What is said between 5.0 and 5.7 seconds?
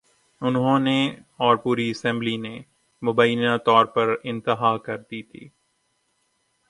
دی تھی۔